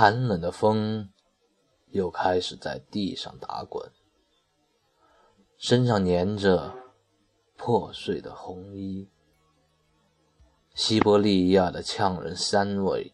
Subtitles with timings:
[0.00, 1.10] 寒冷的风
[1.90, 3.92] 又开始在地上打滚，
[5.58, 6.74] 身上粘着
[7.54, 9.10] 破碎的红衣。
[10.72, 13.12] 西伯利亚的呛人膻味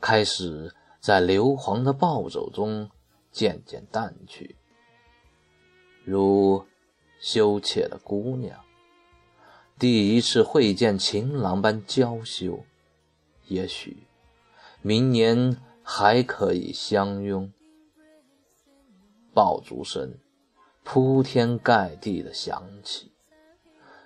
[0.00, 2.90] 开始在硫磺的暴走中
[3.30, 4.56] 渐渐淡去，
[6.04, 6.66] 如
[7.20, 8.58] 羞怯的姑娘
[9.78, 12.64] 第一次会见情郎般娇羞。
[13.46, 14.08] 也许
[14.80, 15.56] 明年。
[15.94, 17.52] 还可以相拥，
[19.34, 20.14] 爆竹声
[20.82, 23.12] 铺天盖地的响起，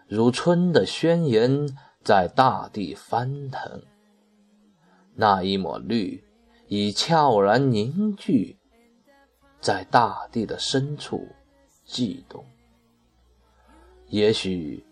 [0.08, 1.68] 如春的宣言
[2.02, 3.84] 在大地翻腾。
[5.14, 6.24] 那一抹绿
[6.66, 8.58] 已悄然凝聚，
[9.60, 11.28] 在大地的深处
[11.84, 12.44] 悸动。
[14.08, 14.84] 也许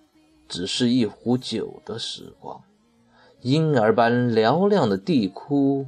[0.48, 2.62] 只是一壶酒的时光，
[3.40, 5.84] 婴儿般嘹亮的地哭。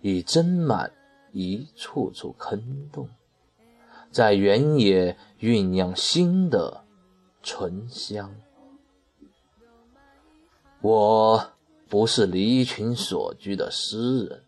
[0.00, 0.92] 已斟满
[1.32, 3.08] 一处处坑洞，
[4.10, 6.84] 在原野酝酿新的
[7.42, 8.34] 醇香。
[10.80, 11.52] 我
[11.88, 14.42] 不是离群所居的诗人，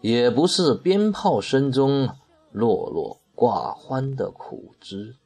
[0.00, 2.08] 也不是鞭炮声中
[2.50, 5.16] 落落挂欢的苦枝。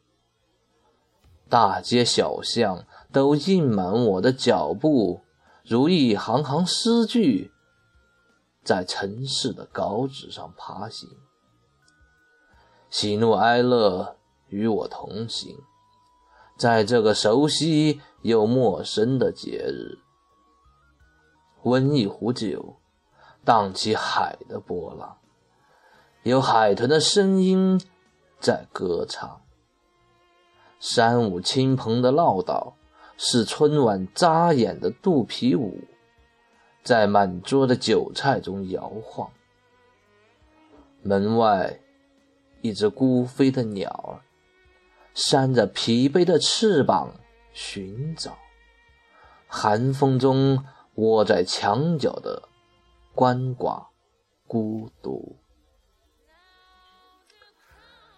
[1.48, 5.22] 大街小巷都印满我的脚步，
[5.64, 7.50] 如一行行诗句。
[8.62, 11.08] 在城市的稿纸上爬行，
[12.90, 14.16] 喜怒哀乐
[14.48, 15.56] 与我同行，
[16.58, 19.98] 在这个熟悉又陌生的节日，
[21.62, 22.76] 温一壶酒，
[23.44, 25.18] 荡起海的波浪，
[26.22, 27.80] 有海豚的声音
[28.38, 29.40] 在歌唱。
[30.78, 32.74] 山舞青蓬的唠叨，
[33.16, 35.84] 是春晚扎眼的肚皮舞。
[36.90, 39.30] 在满桌的酒菜中摇晃。
[41.02, 41.78] 门外，
[42.62, 44.26] 一只孤飞的鸟儿，
[45.14, 47.14] 扇着疲惫的翅膀
[47.52, 48.36] 寻找。
[49.46, 50.64] 寒风中
[50.96, 52.48] 窝在墙角的
[53.14, 53.86] 鳏寡
[54.48, 55.36] 孤独。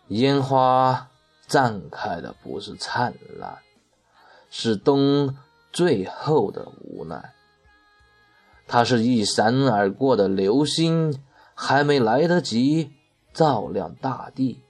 [0.08, 1.10] 烟花
[1.46, 3.58] 绽开的不是灿烂，
[4.48, 5.36] 是冬
[5.70, 7.34] 最后的无奈。
[8.66, 11.22] 它是一闪而过的流星，
[11.54, 12.92] 还没来得及
[13.32, 14.62] 照亮大地，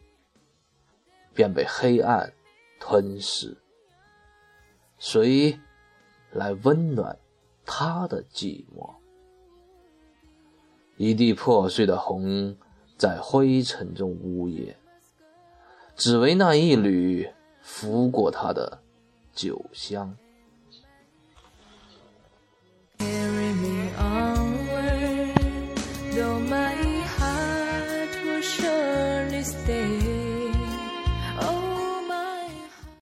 [1.34, 2.32] 便被黑暗
[2.80, 3.56] 吞噬。
[4.98, 5.58] 谁
[6.32, 7.19] 来温暖
[7.64, 8.94] 他的寂寞？
[10.97, 12.56] 一地破碎的红
[12.97, 14.76] 在灰尘中呜咽，
[15.97, 17.28] 只为那一缕
[17.60, 18.80] 拂过他的
[19.32, 20.16] 酒香。